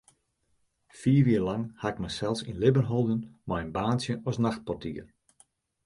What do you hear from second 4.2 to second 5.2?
as nachtportier.